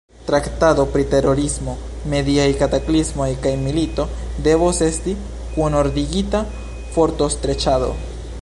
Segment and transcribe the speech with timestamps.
[0.27, 1.73] Traktado pri terorismo,
[2.13, 4.07] mediaj kataklismoj kaj milito
[4.47, 5.15] devos esti
[5.59, 6.45] kunordigita
[6.97, 7.97] fortostreĉado.